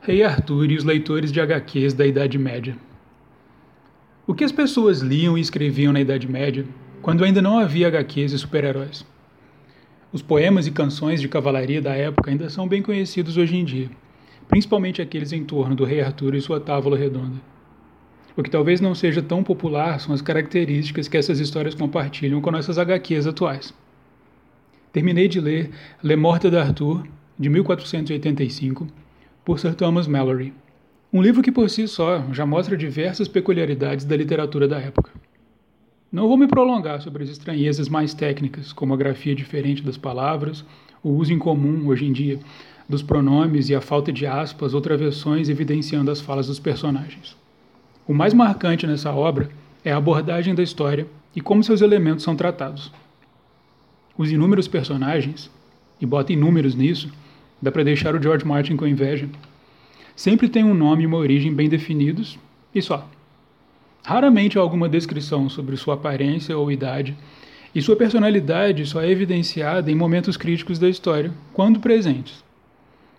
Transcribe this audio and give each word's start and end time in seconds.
Rei 0.00 0.22
Arthur 0.22 0.70
e 0.70 0.76
os 0.76 0.84
leitores 0.84 1.32
de 1.32 1.40
HQs 1.40 1.92
da 1.92 2.06
Idade 2.06 2.38
Média. 2.38 2.76
O 4.26 4.32
que 4.32 4.44
as 4.44 4.52
pessoas 4.52 5.00
liam 5.00 5.36
e 5.36 5.40
escreviam 5.40 5.92
na 5.92 6.00
Idade 6.00 6.30
Média, 6.30 6.64
quando 7.02 7.24
ainda 7.24 7.42
não 7.42 7.58
havia 7.58 7.88
HQs 7.88 8.32
e 8.32 8.38
super-heróis? 8.38 9.04
Os 10.12 10.22
poemas 10.22 10.66
e 10.66 10.70
canções 10.70 11.20
de 11.20 11.28
cavalaria 11.28 11.82
da 11.82 11.94
época 11.94 12.30
ainda 12.30 12.48
são 12.48 12.66
bem 12.66 12.80
conhecidos 12.80 13.36
hoje 13.36 13.56
em 13.56 13.64
dia, 13.64 13.90
principalmente 14.48 15.02
aqueles 15.02 15.32
em 15.32 15.44
torno 15.44 15.74
do 15.74 15.84
Rei 15.84 16.00
Arthur 16.00 16.36
e 16.36 16.40
sua 16.40 16.60
tábua 16.60 16.96
redonda. 16.96 17.36
O 18.36 18.42
que 18.42 18.48
talvez 18.48 18.80
não 18.80 18.94
seja 18.94 19.20
tão 19.20 19.42
popular 19.42 19.98
são 19.98 20.14
as 20.14 20.22
características 20.22 21.08
que 21.08 21.16
essas 21.16 21.40
histórias 21.40 21.74
compartilham 21.74 22.40
com 22.40 22.52
nossas 22.52 22.78
HQs 22.78 23.26
atuais. 23.26 23.74
Terminei 24.92 25.26
de 25.26 25.40
ler 25.40 25.70
Le 26.02 26.14
Morte 26.14 26.48
d'Arthur, 26.48 27.02
de 27.36 27.50
1485, 27.50 28.86
por 29.48 29.58
Sir 29.58 29.74
Thomas 29.74 30.06
Mallory. 30.06 30.52
Um 31.10 31.22
livro 31.22 31.42
que 31.42 31.50
por 31.50 31.70
si 31.70 31.88
só 31.88 32.22
já 32.34 32.44
mostra 32.44 32.76
diversas 32.76 33.28
peculiaridades 33.28 34.04
da 34.04 34.14
literatura 34.14 34.68
da 34.68 34.78
época. 34.78 35.10
Não 36.12 36.28
vou 36.28 36.36
me 36.36 36.46
prolongar 36.46 37.00
sobre 37.00 37.24
as 37.24 37.30
estranhezas 37.30 37.88
mais 37.88 38.12
técnicas, 38.12 38.74
como 38.74 38.92
a 38.92 38.96
grafia 38.98 39.34
diferente 39.34 39.82
das 39.82 39.96
palavras, 39.96 40.66
o 41.02 41.08
uso 41.12 41.32
incomum 41.32 41.86
hoje 41.86 42.04
em 42.04 42.12
dia 42.12 42.38
dos 42.86 43.02
pronomes 43.02 43.70
e 43.70 43.74
a 43.74 43.80
falta 43.80 44.12
de 44.12 44.26
aspas 44.26 44.74
ou 44.74 44.82
travessões 44.82 45.48
evidenciando 45.48 46.10
as 46.10 46.20
falas 46.20 46.48
dos 46.48 46.58
personagens. 46.58 47.34
O 48.06 48.12
mais 48.12 48.34
marcante 48.34 48.86
nessa 48.86 49.14
obra 49.14 49.48
é 49.82 49.90
a 49.90 49.96
abordagem 49.96 50.54
da 50.54 50.62
história 50.62 51.06
e 51.34 51.40
como 51.40 51.64
seus 51.64 51.80
elementos 51.80 52.22
são 52.22 52.36
tratados. 52.36 52.92
Os 54.14 54.30
inúmeros 54.30 54.68
personagens, 54.68 55.50
e 55.98 56.04
botem 56.04 56.36
números 56.36 56.74
nisso, 56.74 57.10
Dá 57.60 57.72
para 57.72 57.84
deixar 57.84 58.14
o 58.14 58.22
George 58.22 58.46
Martin 58.46 58.76
com 58.76 58.86
inveja. 58.86 59.28
Sempre 60.14 60.48
tem 60.48 60.64
um 60.64 60.74
nome 60.74 61.02
e 61.02 61.06
uma 61.06 61.16
origem 61.16 61.52
bem 61.52 61.68
definidos 61.68 62.38
e 62.74 62.80
só. 62.80 63.08
Raramente 64.04 64.58
há 64.58 64.60
alguma 64.60 64.88
descrição 64.88 65.48
sobre 65.48 65.76
sua 65.76 65.94
aparência 65.94 66.56
ou 66.56 66.70
idade, 66.72 67.16
e 67.74 67.82
sua 67.82 67.96
personalidade 67.96 68.86
só 68.86 69.02
é 69.02 69.10
evidenciada 69.10 69.90
em 69.90 69.94
momentos 69.94 70.36
críticos 70.36 70.78
da 70.78 70.88
história, 70.88 71.32
quando 71.52 71.80
presentes. 71.80 72.42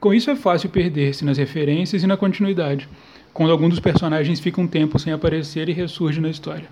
Com 0.00 0.12
isso 0.12 0.30
é 0.30 0.34
fácil 0.34 0.68
perder-se 0.68 1.24
nas 1.24 1.38
referências 1.38 2.02
e 2.02 2.06
na 2.06 2.16
continuidade, 2.16 2.88
quando 3.32 3.52
algum 3.52 3.68
dos 3.68 3.78
personagens 3.78 4.40
fica 4.40 4.60
um 4.60 4.66
tempo 4.66 4.98
sem 4.98 5.12
aparecer 5.12 5.68
e 5.68 5.72
ressurge 5.72 6.20
na 6.20 6.28
história. 6.28 6.68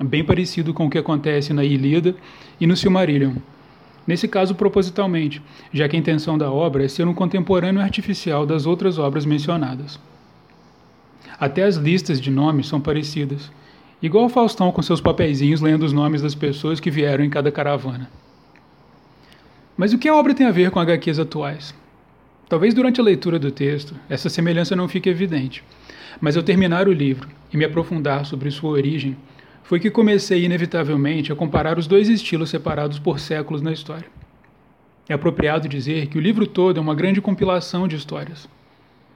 Bem 0.00 0.22
parecido 0.22 0.72
com 0.72 0.86
o 0.86 0.90
que 0.90 0.98
acontece 0.98 1.52
na 1.52 1.64
Ilíada 1.64 2.14
e 2.60 2.66
no 2.66 2.76
Silmarillion, 2.76 3.34
Nesse 4.06 4.28
caso, 4.28 4.54
propositalmente, 4.54 5.42
já 5.72 5.88
que 5.88 5.96
a 5.96 5.98
intenção 5.98 6.38
da 6.38 6.50
obra 6.50 6.84
é 6.84 6.88
ser 6.88 7.08
um 7.08 7.14
contemporâneo 7.14 7.80
artificial 7.80 8.46
das 8.46 8.64
outras 8.64 8.98
obras 8.98 9.26
mencionadas. 9.26 9.98
Até 11.38 11.64
as 11.64 11.76
listas 11.76 12.20
de 12.20 12.30
nomes 12.30 12.68
são 12.68 12.80
parecidas, 12.80 13.50
igual 14.00 14.28
Faustão 14.28 14.70
com 14.70 14.80
seus 14.80 15.00
papeizinhos 15.00 15.60
lendo 15.60 15.84
os 15.84 15.92
nomes 15.92 16.22
das 16.22 16.34
pessoas 16.34 16.78
que 16.78 16.90
vieram 16.90 17.24
em 17.24 17.30
cada 17.30 17.50
caravana. 17.50 18.08
Mas 19.76 19.92
o 19.92 19.98
que 19.98 20.08
a 20.08 20.14
obra 20.14 20.34
tem 20.34 20.46
a 20.46 20.52
ver 20.52 20.70
com 20.70 20.80
HQs 20.80 21.18
atuais? 21.18 21.74
Talvez 22.48 22.72
durante 22.72 23.00
a 23.00 23.04
leitura 23.04 23.38
do 23.38 23.50
texto 23.50 23.94
essa 24.08 24.30
semelhança 24.30 24.76
não 24.76 24.88
fique 24.88 25.08
evidente, 25.08 25.64
mas 26.20 26.36
ao 26.36 26.42
terminar 26.42 26.88
o 26.88 26.92
livro 26.92 27.28
e 27.52 27.56
me 27.56 27.64
aprofundar 27.64 28.24
sobre 28.24 28.50
sua 28.50 28.70
origem, 28.70 29.16
foi 29.66 29.80
que 29.80 29.90
comecei 29.90 30.44
inevitavelmente 30.44 31.32
a 31.32 31.36
comparar 31.36 31.76
os 31.76 31.88
dois 31.88 32.08
estilos 32.08 32.50
separados 32.50 33.00
por 33.00 33.18
séculos 33.18 33.60
na 33.60 33.72
história. 33.72 34.06
É 35.08 35.14
apropriado 35.14 35.68
dizer 35.68 36.06
que 36.06 36.16
o 36.16 36.20
livro 36.20 36.46
todo 36.46 36.78
é 36.78 36.80
uma 36.80 36.94
grande 36.94 37.20
compilação 37.20 37.88
de 37.88 37.96
histórias. 37.96 38.48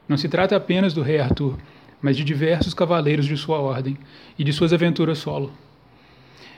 Não 0.08 0.16
se 0.16 0.28
trata 0.28 0.56
apenas 0.56 0.92
do 0.92 1.02
rei 1.02 1.20
Arthur, 1.20 1.56
mas 2.02 2.16
de 2.16 2.24
diversos 2.24 2.74
cavaleiros 2.74 3.26
de 3.26 3.36
sua 3.36 3.60
ordem 3.60 3.96
e 4.36 4.42
de 4.42 4.52
suas 4.52 4.72
aventuras 4.72 5.18
solo. 5.18 5.52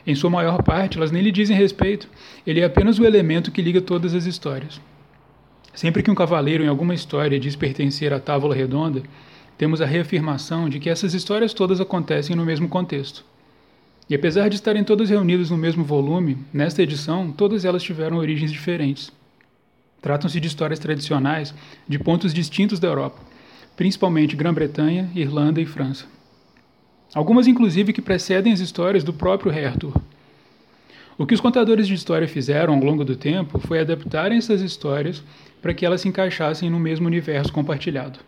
Em 0.07 0.15
sua 0.15 0.31
maior 0.31 0.63
parte, 0.63 0.97
elas 0.97 1.11
nem 1.11 1.23
lhe 1.23 1.31
dizem 1.31 1.55
respeito, 1.55 2.09
ele 2.47 2.61
é 2.61 2.65
apenas 2.65 2.99
o 2.99 3.05
elemento 3.05 3.53
que 3.53 3.61
liga 3.61 3.83
todas 3.83 4.15
as 4.15 4.25
histórias. 4.25 4.81
Sempre 5.75 6.03
que 6.03 6.11
um 6.11 6.15
cavaleiro 6.15 6.65
em 6.65 6.69
alguma 6.69 6.95
história 6.95 7.39
diz 7.39 7.55
pertencer 7.57 8.11
à 8.15 8.19
Távola 8.19 8.55
Redonda, 8.55 9.03
temos 9.59 9.83
a 9.83 9.87
reafirmação 9.87 10.67
de 10.67 10.81
que 10.81 10.89
essas 10.89 11.13
histórias 11.13 11.53
todas 11.53 11.79
acontecem 11.79 12.35
no 12.35 12.47
mesmo 12.47 12.71
contexto. 12.71 13.32
E 14.13 14.15
apesar 14.15 14.51
de 14.51 14.57
estarem 14.57 14.85
todas 14.85 15.09
reunidas 15.09 15.49
no 15.49 15.57
mesmo 15.57 15.83
volume, 15.83 16.37
nesta 16.53 16.83
edição 16.83 17.33
todas 17.33 17.65
elas 17.65 17.83
tiveram 17.83 18.19
origens 18.19 18.53
diferentes. 18.53 19.11
Tratam-se 20.03 20.39
de 20.39 20.47
histórias 20.47 20.79
tradicionais 20.79 21.55
de 21.89 21.99
pontos 21.99 22.35
distintos 22.35 22.79
da 22.79 22.89
Europa, 22.89 23.19
principalmente 23.75 24.37
Grã-Bretanha, 24.37 25.11
Irlanda 25.15 25.63
e 25.63 25.65
França. 25.65 26.05
Algumas, 27.15 27.47
inclusive, 27.47 27.95
que 27.95 28.03
precedem 28.03 28.53
as 28.53 28.61
histórias 28.61 29.03
do 29.03 29.15
próprio 29.15 29.51
rei 29.51 29.65
Arthur. 29.65 29.99
O 31.17 31.25
que 31.25 31.33
os 31.33 31.41
contadores 31.41 31.89
de 31.89 31.95
história 31.95 32.29
fizeram 32.29 32.75
ao 32.75 32.85
longo 32.85 33.07
do 33.07 33.17
tempo 33.17 33.59
foi 33.61 33.81
adaptarem 33.81 34.37
essas 34.37 34.61
histórias 34.61 35.25
para 35.63 35.73
que 35.73 35.87
elas 35.87 36.03
se 36.03 36.09
encaixassem 36.09 36.69
no 36.69 36.79
mesmo 36.79 37.07
universo 37.07 37.51
compartilhado. 37.51 38.19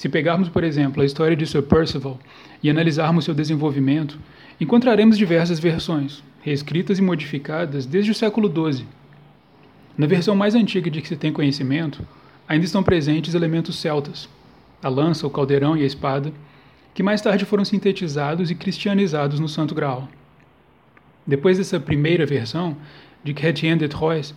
Se 0.00 0.08
pegarmos, 0.08 0.48
por 0.48 0.64
exemplo, 0.64 1.02
a 1.02 1.04
história 1.04 1.36
de 1.36 1.46
Sir 1.46 1.62
Percival 1.62 2.18
e 2.62 2.70
analisarmos 2.70 3.26
seu 3.26 3.34
desenvolvimento, 3.34 4.18
encontraremos 4.58 5.18
diversas 5.18 5.58
versões, 5.58 6.24
reescritas 6.40 6.98
e 6.98 7.02
modificadas 7.02 7.84
desde 7.84 8.10
o 8.10 8.14
século 8.14 8.48
XII. 8.48 8.86
Na 9.98 10.06
versão 10.06 10.34
mais 10.34 10.54
antiga 10.54 10.90
de 10.90 11.02
que 11.02 11.08
se 11.08 11.18
tem 11.18 11.30
conhecimento, 11.30 12.02
ainda 12.48 12.64
estão 12.64 12.82
presentes 12.82 13.34
elementos 13.34 13.78
celtas, 13.78 14.26
a 14.82 14.88
lança, 14.88 15.26
o 15.26 15.30
caldeirão 15.30 15.76
e 15.76 15.82
a 15.82 15.86
espada, 15.86 16.32
que 16.94 17.02
mais 17.02 17.20
tarde 17.20 17.44
foram 17.44 17.66
sintetizados 17.66 18.50
e 18.50 18.54
cristianizados 18.54 19.38
no 19.38 19.50
Santo 19.50 19.74
Graal. 19.74 20.08
Depois 21.26 21.58
dessa 21.58 21.78
primeira 21.78 22.24
versão, 22.24 22.74
de 23.22 23.34
Chrétien 23.34 23.76
de 23.76 23.86
Troyes, 23.86 24.34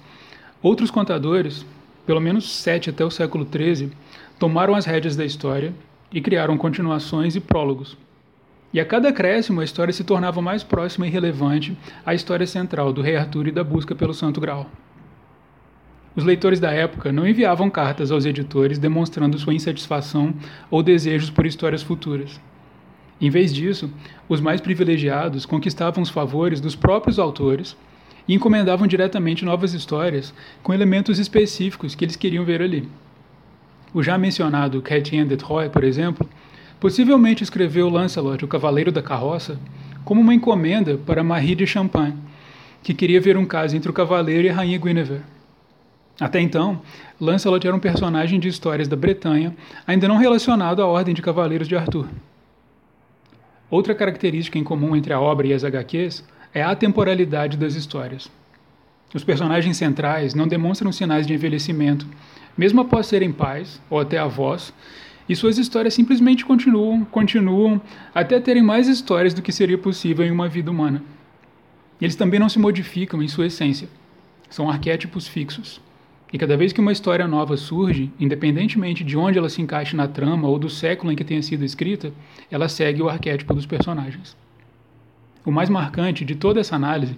outros 0.62 0.92
contadores, 0.92 1.66
pelo 2.06 2.22
menos 2.22 2.52
sete 2.52 2.90
até 2.90 3.04
o 3.04 3.12
século 3.12 3.48
XIII, 3.50 3.92
tomaram 4.40 4.76
as 4.76 4.86
rédeas 4.86 5.16
da 5.16 5.26
história 5.26 5.74
e 6.12 6.22
criaram 6.22 6.58
continuações 6.58 7.36
e 7.36 7.40
prólogos, 7.40 7.98
e 8.74 8.80
a 8.80 8.86
cada 8.86 9.10
acréscimo, 9.10 9.62
a 9.62 9.64
história 9.64 9.94
se 9.94 10.04
tornava 10.04 10.42
mais 10.42 10.64
próxima 10.64 11.06
e 11.06 11.10
relevante 11.10 11.78
à 12.04 12.16
história 12.16 12.48
central 12.48 12.92
do 12.92 13.04
rei 13.04 13.16
Arthur 13.16 13.48
e 13.48 13.52
da 13.52 13.64
busca 13.64 13.94
pelo 13.94 14.16
Santo 14.16 14.42
Graal. 14.42 14.68
Os 16.16 16.24
leitores 16.24 16.60
da 16.60 16.72
época 16.72 17.12
não 17.12 17.28
enviavam 17.28 17.70
cartas 17.70 18.12
aos 18.12 18.26
editores 18.26 18.80
demonstrando 18.80 19.38
sua 19.38 19.54
insatisfação 19.54 20.34
ou 20.72 20.82
desejos 20.82 21.30
por 21.30 21.46
histórias 21.46 21.84
futuras. 21.84 22.42
Em 23.22 23.30
vez 23.30 23.54
disso, 23.54 23.92
os 24.28 24.42
mais 24.42 24.60
privilegiados 24.60 25.46
conquistavam 25.46 26.02
os 26.02 26.10
favores 26.10 26.60
dos 26.60 26.76
próprios 26.76 27.20
autores 27.20 27.78
e 28.28 28.34
encomendavam 28.34 28.88
diretamente 28.88 29.46
novas 29.46 29.74
histórias 29.74 30.34
com 30.62 30.74
elementos 30.74 31.20
específicos 31.20 31.96
que 31.96 32.06
eles 32.06 32.16
queriam 32.16 32.46
ver 32.46 32.62
ali. 32.62 32.88
O 33.94 34.02
já 34.02 34.18
mencionado 34.18 34.82
Chrétien 34.82 35.28
de 35.28 35.38
Troyes, 35.38 35.72
por 35.72 35.84
exemplo, 35.84 36.28
Possivelmente 36.84 37.46
escreveu 37.46 37.88
Lancelot, 37.88 38.44
o 38.44 38.48
Cavaleiro 38.50 38.92
da 38.92 39.02
Carroça, 39.02 39.58
como 40.04 40.20
uma 40.20 40.34
encomenda 40.34 40.98
para 40.98 41.24
Marie 41.24 41.56
de 41.56 41.66
Champagne, 41.66 42.18
que 42.84 42.94
queria 42.94 43.22
ver 43.22 43.38
um 43.38 43.46
caso 43.46 43.74
entre 43.74 43.90
o 43.90 43.94
cavaleiro 43.94 44.46
e 44.46 44.50
a 44.50 44.54
rainha 44.54 44.78
Guinevere. 44.78 45.22
Até 46.20 46.42
então, 46.42 46.82
Lancelot 47.22 47.66
era 47.66 47.74
um 47.74 47.80
personagem 47.80 48.38
de 48.38 48.50
histórias 48.50 48.90
da 48.90 48.98
Bretanha, 48.98 49.56
ainda 49.88 50.10
não 50.10 50.18
relacionado 50.18 50.82
à 50.82 50.86
Ordem 50.86 51.16
de 51.16 51.22
Cavaleiros 51.22 51.70
de 51.70 51.76
Arthur. 51.78 52.10
Outra 53.72 53.96
característica 53.96 54.60
em 54.60 54.64
comum 54.66 54.94
entre 54.94 55.14
a 55.14 55.22
obra 55.22 55.48
e 55.48 55.54
as 55.54 55.64
HQs 55.64 56.22
é 56.54 56.62
a 56.62 56.72
atemporalidade 56.72 57.58
das 57.58 57.76
histórias. 57.76 58.30
Os 59.14 59.24
personagens 59.24 59.78
centrais 59.78 60.34
não 60.34 60.48
demonstram 60.48 60.92
sinais 60.92 61.26
de 61.26 61.34
envelhecimento, 61.34 62.08
mesmo 62.58 62.82
após 62.82 63.08
serem 63.08 63.32
pais 63.32 63.82
ou 63.90 64.00
até 64.00 64.18
avós, 64.18 64.74
e 65.28 65.36
suas 65.36 65.58
histórias 65.58 65.94
simplesmente 65.94 66.46
continuam, 66.46 67.06
continuam, 67.06 67.82
até 68.14 68.40
terem 68.40 68.62
mais 68.62 68.88
histórias 68.88 69.34
do 69.34 69.42
que 69.42 69.52
seria 69.52 69.78
possível 69.78 70.26
em 70.26 70.32
uma 70.32 70.50
vida 70.50 70.70
humana. 70.70 71.02
Eles 72.02 72.16
também 72.16 72.40
não 72.40 72.50
se 72.50 72.60
modificam 72.60 73.24
em 73.24 73.28
sua 73.28 73.48
essência. 73.48 73.88
São 74.50 74.70
arquétipos 74.70 75.28
fixos. 75.28 75.80
E 76.32 76.38
cada 76.38 76.58
vez 76.58 76.74
que 76.74 76.82
uma 76.82 76.92
história 76.92 77.28
nova 77.28 77.56
surge, 77.56 78.12
independentemente 78.20 79.04
de 79.04 79.16
onde 79.16 79.38
ela 79.38 79.50
se 79.50 79.62
encaixe 79.62 79.96
na 79.96 80.08
trama 80.08 80.48
ou 80.48 80.60
do 80.60 80.70
século 80.70 81.12
em 81.12 81.16
que 81.16 81.24
tenha 81.24 81.42
sido 81.42 81.64
escrita, 81.64 82.12
ela 82.52 82.68
segue 82.68 83.02
o 83.02 83.08
arquétipo 83.08 83.54
dos 83.54 83.66
personagens. 83.66 84.36
O 85.46 85.52
mais 85.52 85.70
marcante 85.70 86.24
de 86.26 86.36
toda 86.36 86.60
essa 86.60 86.76
análise 86.76 87.18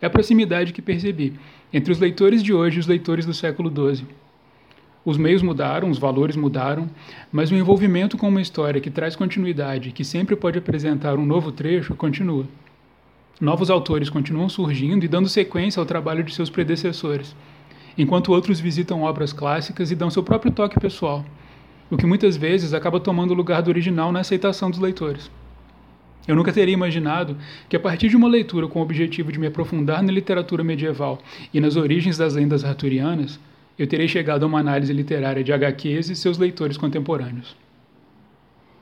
é 0.00 0.06
a 0.06 0.10
proximidade 0.10 0.72
que 0.72 0.82
percebi 0.82 1.34
entre 1.72 1.92
os 1.92 1.98
leitores 1.98 2.42
de 2.42 2.52
hoje 2.52 2.76
e 2.76 2.80
os 2.80 2.86
leitores 2.86 3.24
do 3.24 3.32
século 3.32 3.70
XII 3.70 4.06
os 5.04 5.18
meios 5.18 5.42
mudaram, 5.42 5.90
os 5.90 5.98
valores 5.98 6.36
mudaram, 6.36 6.88
mas 7.32 7.50
o 7.50 7.56
envolvimento 7.56 8.16
com 8.16 8.28
uma 8.28 8.40
história 8.40 8.80
que 8.80 8.90
traz 8.90 9.16
continuidade, 9.16 9.90
que 9.90 10.04
sempre 10.04 10.36
pode 10.36 10.58
apresentar 10.58 11.18
um 11.18 11.26
novo 11.26 11.50
trecho, 11.50 11.96
continua. 11.96 12.46
Novos 13.40 13.68
autores 13.68 14.08
continuam 14.08 14.48
surgindo 14.48 15.04
e 15.04 15.08
dando 15.08 15.28
sequência 15.28 15.80
ao 15.80 15.86
trabalho 15.86 16.22
de 16.22 16.32
seus 16.32 16.48
predecessores, 16.48 17.34
enquanto 17.98 18.30
outros 18.30 18.60
visitam 18.60 19.02
obras 19.02 19.32
clássicas 19.32 19.90
e 19.90 19.96
dão 19.96 20.08
seu 20.08 20.22
próprio 20.22 20.52
toque 20.52 20.78
pessoal, 20.78 21.24
o 21.90 21.96
que 21.96 22.06
muitas 22.06 22.36
vezes 22.36 22.72
acaba 22.72 23.00
tomando 23.00 23.32
o 23.32 23.36
lugar 23.36 23.60
do 23.60 23.70
original 23.70 24.12
na 24.12 24.20
aceitação 24.20 24.70
dos 24.70 24.78
leitores. 24.78 25.28
Eu 26.26 26.36
nunca 26.36 26.52
teria 26.52 26.74
imaginado 26.74 27.36
que, 27.68 27.76
a 27.76 27.80
partir 27.80 28.08
de 28.08 28.16
uma 28.16 28.28
leitura 28.28 28.68
com 28.68 28.78
o 28.78 28.82
objetivo 28.82 29.32
de 29.32 29.38
me 29.38 29.46
aprofundar 29.46 30.02
na 30.02 30.12
literatura 30.12 30.62
medieval 30.62 31.20
e 31.52 31.60
nas 31.60 31.76
origens 31.76 32.16
das 32.16 32.34
lendas 32.34 32.64
arturianas, 32.64 33.40
eu 33.78 33.86
terei 33.86 34.06
chegado 34.06 34.44
a 34.44 34.46
uma 34.46 34.60
análise 34.60 34.92
literária 34.92 35.42
de 35.42 35.52
HQs 35.52 36.10
e 36.10 36.16
seus 36.16 36.38
leitores 36.38 36.76
contemporâneos. 36.76 37.56